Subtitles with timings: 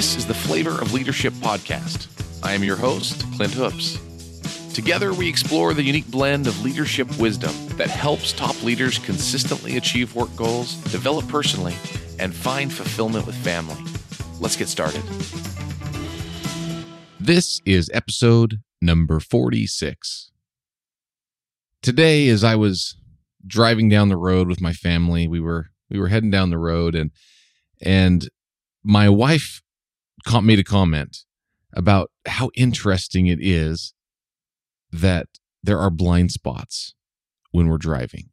[0.00, 2.08] This is the Flavor of Leadership podcast.
[2.42, 3.98] I am your host, Clint Hoops.
[4.72, 10.14] Together, we explore the unique blend of leadership wisdom that helps top leaders consistently achieve
[10.14, 11.74] work goals, develop personally,
[12.18, 13.76] and find fulfillment with family.
[14.40, 15.02] Let's get started.
[17.20, 20.30] This is episode number 46.
[21.82, 22.96] Today, as I was
[23.46, 26.94] driving down the road with my family, we were we were heading down the road
[26.94, 27.10] and
[27.82, 28.30] and
[28.82, 29.60] my wife
[30.42, 31.24] made a comment
[31.72, 33.94] about how interesting it is
[34.92, 35.26] that
[35.62, 36.94] there are blind spots
[37.52, 38.30] when we're driving.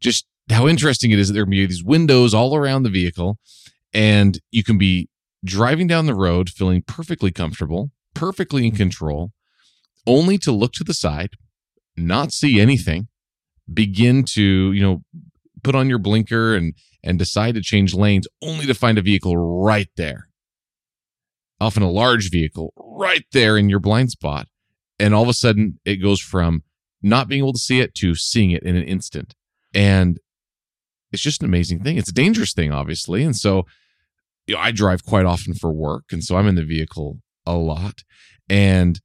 [0.00, 3.38] Just how interesting it is that there can be these windows all around the vehicle,
[3.92, 5.08] and you can be
[5.44, 9.32] driving down the road feeling perfectly comfortable, perfectly in control,
[10.06, 11.30] only to look to the side,
[11.96, 13.08] not see anything,
[13.72, 15.02] begin to, you know,
[15.62, 19.36] put on your blinker and and decide to change lanes only to find a vehicle
[19.36, 20.28] right there.
[21.60, 24.46] Often a large vehicle right there in your blind spot.
[24.98, 26.62] And all of a sudden it goes from
[27.02, 29.34] not being able to see it to seeing it in an instant.
[29.74, 30.18] And
[31.12, 31.96] it's just an amazing thing.
[31.96, 33.24] It's a dangerous thing, obviously.
[33.24, 33.66] And so
[34.46, 36.06] you know, I drive quite often for work.
[36.12, 38.02] And so I'm in the vehicle a lot.
[38.48, 39.00] And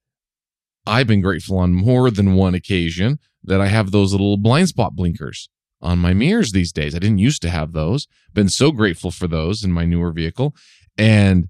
[0.88, 4.96] I've been grateful on more than one occasion that I have those little blind spot
[4.96, 5.50] blinkers
[5.86, 6.96] on my mirrors these days.
[6.96, 8.08] I didn't used to have those.
[8.34, 10.56] Been so grateful for those in my newer vehicle.
[10.98, 11.50] And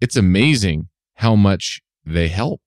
[0.00, 2.60] it's amazing how much they help.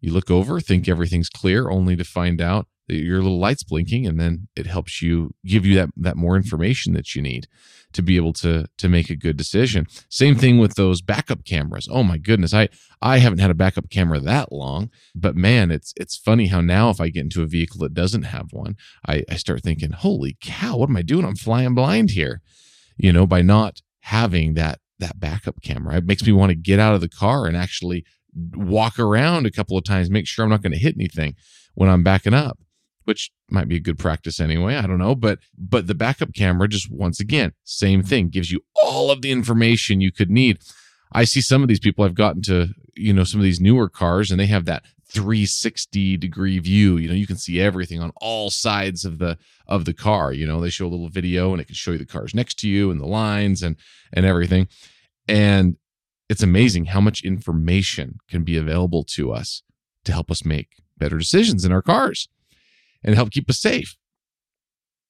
[0.00, 4.20] You look over, think everything's clear, only to find out your little light's blinking, and
[4.20, 7.46] then it helps you give you that that more information that you need
[7.92, 9.86] to be able to to make a good decision.
[10.08, 11.88] Same thing with those backup cameras.
[11.90, 12.68] Oh my goodness, I
[13.00, 16.90] I haven't had a backup camera that long, but man, it's it's funny how now
[16.90, 20.36] if I get into a vehicle that doesn't have one, I, I start thinking, holy
[20.40, 21.24] cow, what am I doing?
[21.24, 22.42] I'm flying blind here.
[22.96, 25.96] You know, by not having that that backup camera.
[25.96, 28.04] It makes me want to get out of the car and actually
[28.54, 31.34] walk around a couple of times, make sure I'm not going to hit anything
[31.74, 32.58] when I'm backing up,
[33.04, 34.76] which might be a good practice anyway.
[34.76, 38.60] I don't know, but but the backup camera just once again, same thing, gives you
[38.82, 40.58] all of the information you could need.
[41.12, 43.88] I see some of these people I've gotten to, you know, some of these newer
[43.88, 46.96] cars and they have that 360 degree view.
[46.96, 50.32] You know, you can see everything on all sides of the of the car.
[50.32, 52.58] You know, they show a little video and it can show you the cars next
[52.60, 53.76] to you and the lines and
[54.12, 54.68] and everything.
[55.28, 55.76] And
[56.28, 59.62] it's amazing how much information can be available to us
[60.04, 62.28] to help us make better decisions in our cars
[63.04, 63.96] and help keep us safe.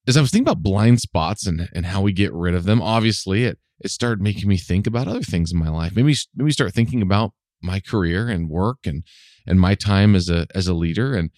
[0.06, 2.82] As I was thinking about blind spots and, and how we get rid of them,
[2.82, 5.97] obviously it it started making me think about other things in my life.
[5.97, 7.32] Maybe maybe start thinking about
[7.62, 9.05] my career and work and
[9.47, 11.15] and my time as a as a leader.
[11.15, 11.31] And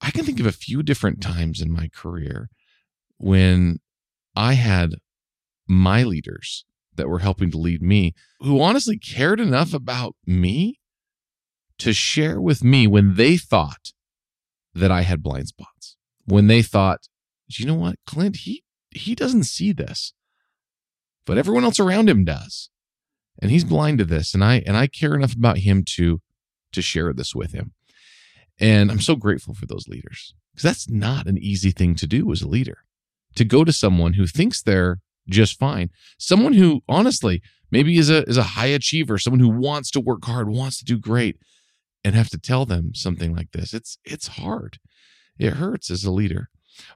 [0.00, 2.48] I can think of a few different times in my career
[3.18, 3.80] when
[4.34, 4.94] I had
[5.68, 6.64] my leaders
[6.96, 10.80] that were helping to lead me who honestly cared enough about me
[11.78, 13.92] to share with me when they thought
[14.74, 15.79] that I had blind spots.
[16.30, 17.08] When they thought,
[17.48, 20.12] you know what, Clint, he he doesn't see this.
[21.26, 22.70] But everyone else around him does.
[23.40, 24.34] And he's blind to this.
[24.34, 26.20] And I and I care enough about him to
[26.72, 27.72] to share this with him.
[28.58, 30.34] And I'm so grateful for those leaders.
[30.52, 32.78] Because that's not an easy thing to do as a leader.
[33.36, 34.98] To go to someone who thinks they're
[35.28, 35.90] just fine.
[36.18, 40.24] Someone who honestly maybe is a is a high achiever, someone who wants to work
[40.24, 41.36] hard, wants to do great,
[42.04, 43.72] and have to tell them something like this.
[43.72, 44.78] It's it's hard.
[45.40, 46.50] It hurts as a leader.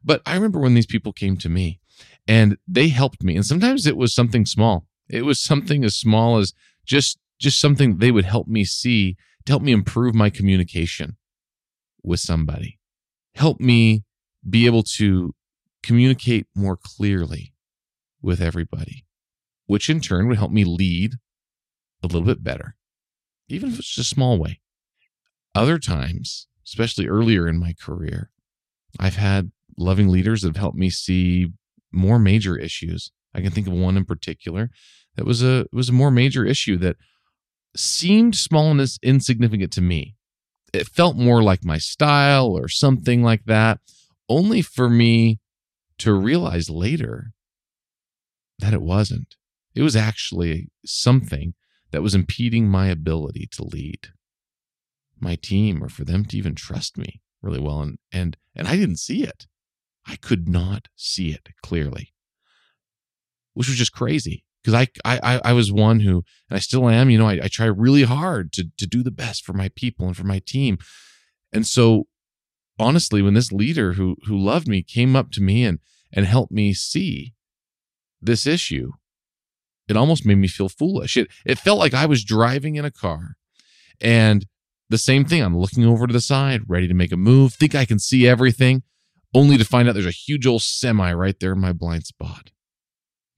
[0.05, 1.81] But I remember when these people came to me
[2.28, 3.37] and they helped me.
[3.37, 4.87] And sometimes it was something small.
[5.09, 6.53] It was something as small as
[6.84, 11.16] just just something they would help me see to help me improve my communication
[12.03, 12.78] with somebody.
[13.34, 14.05] Help me
[14.49, 15.34] be able to
[15.82, 17.55] communicate more clearly
[18.22, 19.05] with everybody,
[19.66, 21.15] which in turn would help me lead
[22.03, 22.76] a little bit better,
[23.49, 24.61] even if it's just a small way.
[25.55, 28.31] Other times, especially earlier in my career,
[28.99, 31.49] I've had loving leaders that have helped me see
[31.93, 33.11] more major issues.
[33.35, 34.70] I can think of one in particular
[35.17, 36.96] that was a was a more major issue that
[37.76, 40.17] seemed small and insignificant to me.
[40.73, 43.81] It felt more like my style or something like that,
[44.29, 45.40] only for me
[45.99, 47.32] to realize later
[48.58, 49.37] that it wasn't.
[49.75, 51.55] It was actually something
[51.90, 54.08] that was impeding my ability to lead
[55.20, 58.76] my team or for them to even trust me really well and and and I
[58.76, 59.46] didn't see it.
[60.06, 62.12] I could not see it clearly.
[63.54, 67.10] Which was just crazy because I, I I was one who and I still am,
[67.10, 70.06] you know, I, I try really hard to to do the best for my people
[70.06, 70.78] and for my team.
[71.52, 72.06] And so
[72.78, 75.78] honestly, when this leader who who loved me came up to me and
[76.12, 77.34] and helped me see
[78.20, 78.92] this issue.
[79.86, 81.16] it almost made me feel foolish.
[81.16, 83.36] It it felt like I was driving in a car
[84.00, 84.46] and
[84.90, 85.42] the same thing.
[85.42, 88.26] I'm looking over to the side, ready to make a move, think I can see
[88.26, 88.82] everything,
[89.34, 92.50] only to find out there's a huge old semi right there in my blind spot.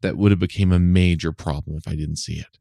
[0.03, 2.59] That would have became a major problem if I didn't see it.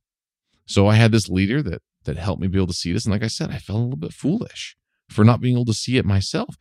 [0.66, 3.06] So I had this leader that that helped me be able to see this.
[3.06, 4.76] And like I said, I felt a little bit foolish
[5.10, 6.56] for not being able to see it myself.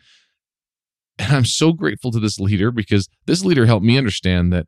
[1.19, 4.67] And I'm so grateful to this leader because this leader helped me understand that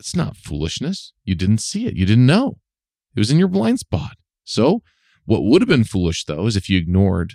[0.00, 1.12] it's not foolishness.
[1.24, 1.94] You didn't see it.
[1.94, 2.58] You didn't know.
[3.14, 4.16] It was in your blind spot.
[4.44, 4.82] So
[5.24, 7.34] what would have been foolish though is if you ignored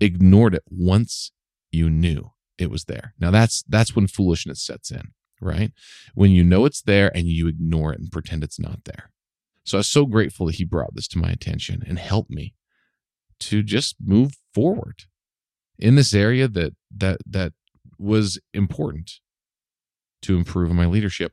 [0.00, 1.32] ignored it once
[1.70, 3.14] you knew it was there.
[3.18, 5.72] Now that's that's when foolishness sets in, right?
[6.14, 9.10] When you know it's there and you ignore it and pretend it's not there.
[9.64, 12.54] So I was so grateful that he brought this to my attention and helped me
[13.40, 15.04] to just move forward
[15.78, 17.52] in this area that that that
[17.98, 19.20] was important
[20.22, 21.32] to improve my leadership.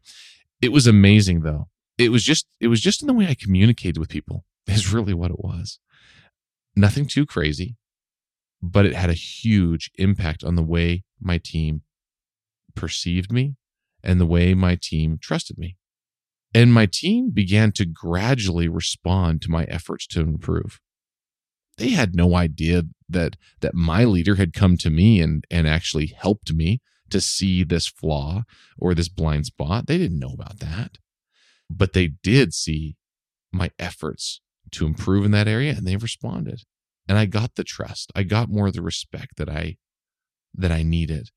[0.61, 1.67] It was amazing though.
[1.97, 4.45] It was just it was just in the way I communicated with people.
[4.77, 5.79] Is really what it was.
[6.75, 7.77] Nothing too crazy,
[8.61, 11.81] but it had a huge impact on the way my team
[12.75, 13.55] perceived me
[14.03, 15.77] and the way my team trusted me.
[16.53, 20.79] And my team began to gradually respond to my efforts to improve.
[21.77, 26.07] They had no idea that that my leader had come to me and and actually
[26.07, 28.43] helped me to see this flaw
[28.77, 29.87] or this blind spot.
[29.87, 30.97] They didn't know about that.
[31.69, 32.95] But they did see
[33.51, 34.41] my efforts
[34.71, 36.63] to improve in that area and they responded.
[37.07, 38.11] And I got the trust.
[38.15, 39.77] I got more of the respect that I
[40.53, 41.29] that I needed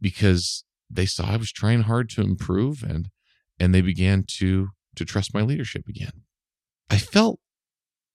[0.00, 3.08] because they saw I was trying hard to improve and
[3.58, 6.22] and they began to to trust my leadership again.
[6.90, 7.40] I felt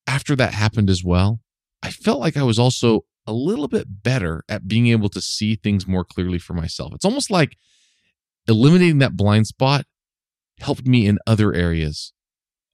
[0.08, 1.42] after that happened as well,
[1.82, 5.56] I felt like I was also a little bit better at being able to see
[5.56, 6.94] things more clearly for myself.
[6.94, 7.58] It's almost like
[8.48, 9.86] eliminating that blind spot
[10.60, 12.14] helped me in other areas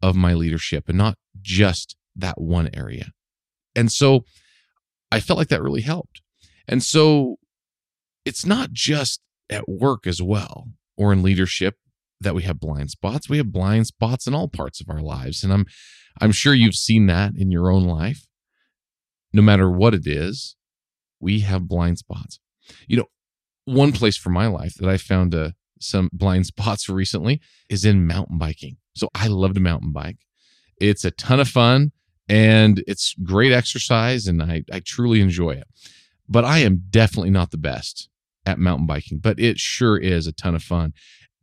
[0.01, 3.11] of my leadership and not just that one area.
[3.75, 4.25] And so
[5.11, 6.21] I felt like that really helped.
[6.67, 7.37] And so
[8.25, 11.75] it's not just at work as well or in leadership
[12.21, 13.29] that we have blind spots.
[13.29, 15.43] We have blind spots in all parts of our lives.
[15.43, 15.65] And I'm
[16.21, 18.27] I'm sure you've seen that in your own life
[19.33, 20.55] no matter what it is,
[21.19, 22.39] we have blind spots.
[22.87, 23.05] You know,
[23.65, 28.07] one place for my life that I found uh, some blind spots recently is in
[28.07, 28.77] mountain biking.
[28.95, 30.17] So I love to mountain bike.
[30.79, 31.91] It's a ton of fun
[32.27, 35.67] and it's great exercise and I, I truly enjoy it.
[36.27, 38.09] But I am definitely not the best
[38.45, 40.93] at mountain biking, but it sure is a ton of fun.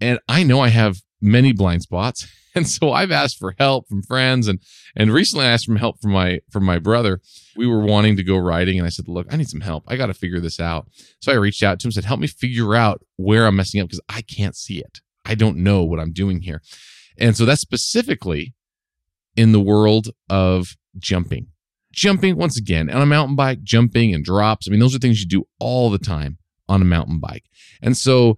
[0.00, 2.26] And I know I have many blind spots.
[2.56, 4.60] And so I've asked for help from friends and
[4.96, 7.20] and recently I asked for help from my from my brother.
[7.54, 9.84] We were wanting to go riding and I said, "Look, I need some help.
[9.87, 10.88] I got to figure this out."
[11.20, 13.82] So I reached out to him and said, "Help me figure out where I'm messing
[13.82, 15.02] up because I can't see it.
[15.26, 16.62] I don't know what I'm doing here."
[17.18, 18.54] And so that's specifically
[19.36, 21.48] in the world of jumping.
[21.92, 24.68] Jumping once again on a mountain bike, jumping and drops.
[24.68, 27.44] I mean, those are things you do all the time on a mountain bike.
[27.80, 28.36] And so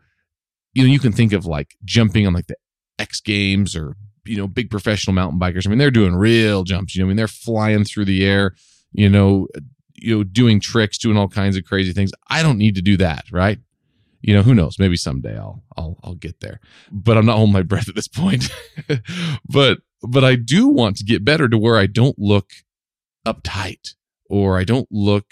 [0.79, 2.57] you know, you can think of like jumping on like the
[3.01, 5.67] X Games or you know big professional mountain bikers.
[5.67, 6.95] I mean, they're doing real jumps.
[6.95, 8.55] You know, I mean, they're flying through the air.
[8.93, 9.49] You know,
[9.95, 12.13] you know, doing tricks, doing all kinds of crazy things.
[12.29, 13.59] I don't need to do that, right?
[14.21, 14.79] You know, who knows?
[14.79, 16.61] Maybe someday I'll I'll I'll get there.
[16.91, 18.51] But I'm not holding my breath at this point.
[19.49, 22.51] but but I do want to get better to where I don't look
[23.27, 23.95] uptight
[24.29, 25.27] or I don't look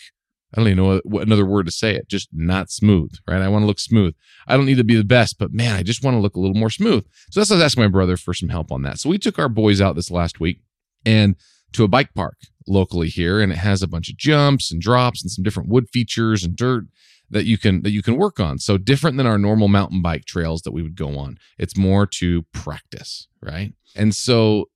[0.54, 2.08] I don't even know what another word to say it.
[2.08, 3.42] Just not smooth, right?
[3.42, 4.14] I want to look smooth.
[4.46, 6.40] I don't need to be the best, but man, I just want to look a
[6.40, 7.04] little more smooth.
[7.30, 8.98] So that's I was asking my brother for some help on that.
[8.98, 10.60] So we took our boys out this last week
[11.04, 11.36] and
[11.72, 15.22] to a bike park locally here, and it has a bunch of jumps and drops
[15.22, 16.84] and some different wood features and dirt
[17.30, 18.58] that you can that you can work on.
[18.58, 21.38] So different than our normal mountain bike trails that we would go on.
[21.58, 23.72] It's more to practice, right?
[23.94, 24.66] And so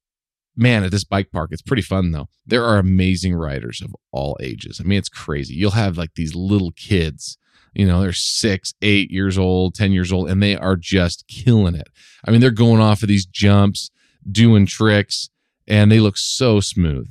[0.57, 2.29] man, at this bike park, it's pretty fun though.
[2.47, 4.81] There are amazing riders of all ages.
[4.81, 5.55] I mean, it's crazy.
[5.55, 7.39] You'll have like these little kids,
[7.73, 11.75] you know, they're six, eight years old, 10 years old, and they are just killing
[11.75, 11.89] it.
[12.25, 13.91] I mean, they're going off of these jumps,
[14.31, 15.31] doing tricks,
[15.67, 17.11] and they look so smooth.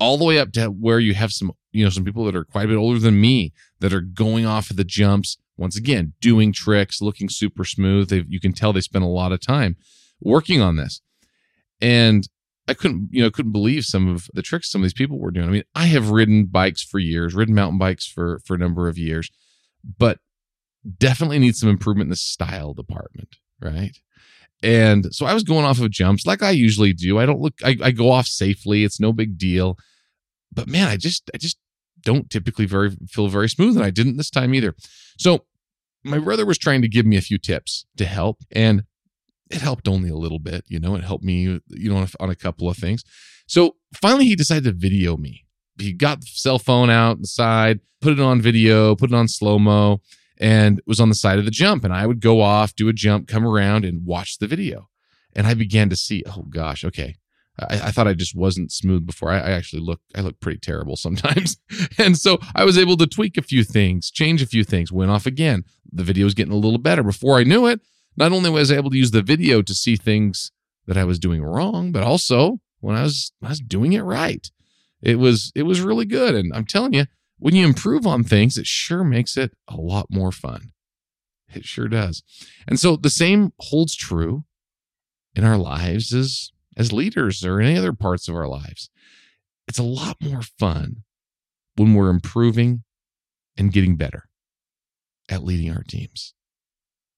[0.00, 2.44] All the way up to where you have some, you know, some people that are
[2.44, 6.12] quite a bit older than me that are going off of the jumps, once again,
[6.20, 8.08] doing tricks, looking super smooth.
[8.08, 9.76] They you can tell they spend a lot of time
[10.20, 11.00] working on this.
[11.80, 12.28] And
[12.68, 15.30] I couldn't, you know, couldn't believe some of the tricks some of these people were
[15.30, 15.48] doing.
[15.48, 18.88] I mean, I have ridden bikes for years, ridden mountain bikes for for a number
[18.88, 19.30] of years,
[19.98, 20.18] but
[20.98, 23.96] definitely need some improvement in the style department, right?
[24.62, 27.18] And so I was going off of jumps like I usually do.
[27.18, 28.84] I don't look, I, I go off safely.
[28.84, 29.76] It's no big deal.
[30.52, 31.58] But man, I just, I just
[32.02, 34.74] don't typically very feel very smooth, and I didn't this time either.
[35.18, 35.44] So
[36.04, 38.84] my brother was trying to give me a few tips to help, and
[39.50, 40.64] it helped only a little bit.
[40.68, 43.04] You know, it helped me, you know, on a, couple of things.
[43.46, 45.44] So finally, he decided to video me.
[45.78, 49.28] He got the cell phone out the side, put it on video, put it on
[49.28, 50.00] slow mo,
[50.38, 51.84] and was on the side of the jump.
[51.84, 54.88] And I would go off, do a jump, come around, and watch the video.
[55.34, 57.16] And I began to see, oh gosh, okay,
[57.70, 59.30] I, I, thought I just wasn't smooth before.
[59.30, 61.58] I, I, actually look, I look pretty terrible sometimes.
[61.98, 65.10] and so I was able to tweak a few things, change a few things, went
[65.10, 65.64] off again.
[65.92, 67.02] The video was getting a little better.
[67.02, 67.80] Before I knew it,
[68.16, 70.52] not only was I able to use the video to see things
[70.86, 74.50] that I was doing wrong, but also when I was I was doing it right.
[75.00, 76.34] It was it was really good.
[76.34, 77.06] And I'm telling you,
[77.38, 80.72] when you improve on things, it sure makes it a lot more fun.
[81.54, 82.22] It sure does.
[82.66, 84.44] And so the same holds true
[85.34, 88.90] in our lives as as leaders or any other parts of our lives.
[89.68, 91.04] It's a lot more fun
[91.76, 92.84] when we're improving
[93.56, 94.28] and getting better
[95.28, 96.34] at leading our teams.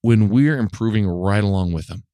[0.03, 2.05] When we're improving right along with them,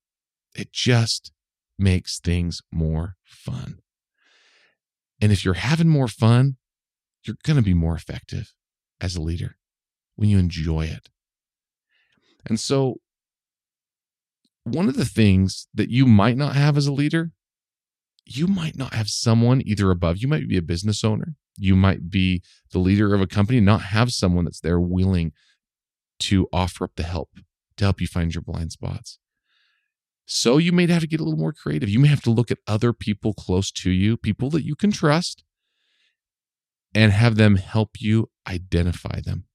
[0.55, 1.33] it just
[1.79, 3.79] makes things more fun.
[5.21, 6.57] And if you're having more fun,
[7.25, 8.53] you're going to be more effective
[9.01, 9.57] as a leader
[10.17, 11.09] when you enjoy it.
[12.47, 12.97] And so,
[14.65, 17.31] one of the things that you might not have as a leader
[18.27, 22.11] you might not have someone either above you might be a business owner you might
[22.11, 25.33] be the leader of a company not have someone that's there willing
[26.21, 27.31] to offer up the help
[27.81, 29.19] to help you find your blind spots.
[30.27, 31.89] So you may have to get a little more creative.
[31.89, 34.93] You may have to look at other people close to you people that you can
[34.93, 35.43] trust
[36.95, 39.47] and have them help you identify them.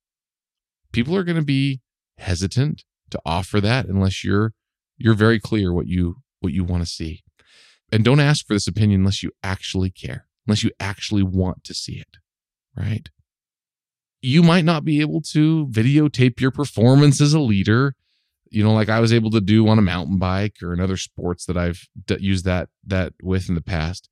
[0.92, 1.80] People are going to be
[2.18, 4.52] hesitant to offer that unless you're
[4.96, 7.22] you're very clear what you what you want to see
[7.92, 11.74] and don't ask for this opinion unless you actually care, unless you actually want to
[11.74, 12.18] see it,
[12.76, 13.08] right?
[14.20, 17.94] You might not be able to videotape your performance as a leader,
[18.50, 20.96] you know, like I was able to do on a mountain bike or in other
[20.96, 24.08] sports that I've d- used that that with in the past.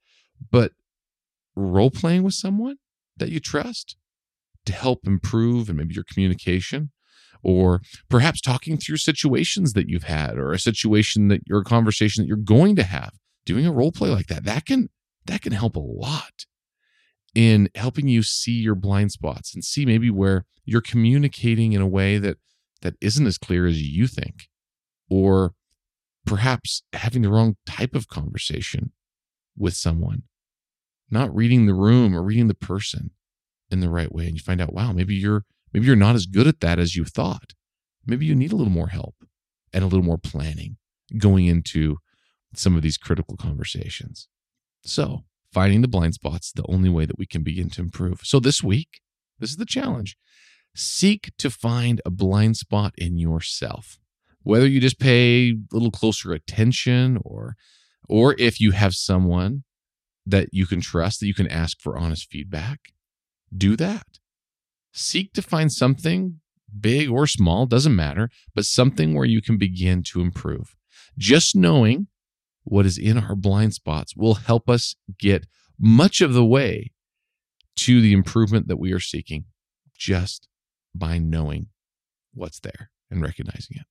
[0.50, 0.72] But
[1.56, 2.76] role playing with someone
[3.16, 3.96] that you trust
[4.66, 6.90] to help improve and maybe your communication
[7.44, 12.28] or perhaps talking through situations that you've had or a situation that your conversation that
[12.28, 13.12] you're going to have
[13.44, 14.88] doing a role play like that that can
[15.26, 16.46] that can help a lot
[17.34, 21.86] in helping you see your blind spots and see maybe where you're communicating in a
[21.86, 22.38] way that
[22.82, 24.48] that isn't as clear as you think
[25.10, 25.52] or
[26.24, 28.92] perhaps having the wrong type of conversation
[29.56, 30.22] with someone
[31.10, 33.10] not reading the room or reading the person
[33.70, 34.26] in the right way.
[34.26, 36.96] And you find out wow maybe you're maybe you're not as good at that as
[36.96, 37.52] you thought
[38.06, 39.16] maybe you need a little more help
[39.72, 40.76] and a little more planning
[41.18, 41.98] going into
[42.54, 44.28] some of these critical conversations.
[44.84, 48.20] So, finding the blind spots the only way that we can begin to improve.
[48.22, 49.00] So, this week,
[49.38, 50.16] this is the challenge.
[50.74, 53.98] Seek to find a blind spot in yourself.
[54.42, 57.56] Whether you just pay a little closer attention or
[58.08, 59.64] or if you have someone
[60.26, 62.92] that you can trust that you can ask for honest feedback,
[63.56, 64.06] do that.
[64.94, 66.40] Seek to find something
[66.80, 70.76] big or small, doesn't matter, but something where you can begin to improve.
[71.18, 72.06] Just knowing
[72.62, 75.46] what is in our blind spots will help us get
[75.78, 76.92] much of the way
[77.76, 79.46] to the improvement that we are seeking
[79.96, 80.48] just
[80.94, 81.66] by knowing
[82.32, 83.86] what's there and recognizing it.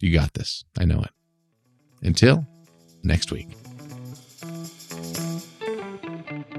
[0.00, 0.64] You got this.
[0.76, 1.10] I know it.
[2.04, 2.44] Until
[3.04, 3.48] next week.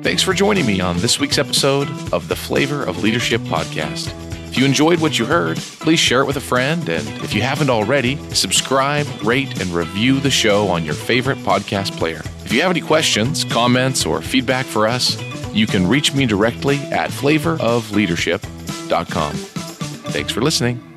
[0.03, 4.13] Thanks for joining me on this week's episode of the Flavor of Leadership podcast.
[4.49, 6.89] If you enjoyed what you heard, please share it with a friend.
[6.89, 11.97] And if you haven't already, subscribe, rate, and review the show on your favorite podcast
[11.97, 12.21] player.
[12.43, 15.17] If you have any questions, comments, or feedback for us,
[15.53, 19.33] you can reach me directly at flavorofleadership.com.
[19.33, 20.92] Thanks for listening.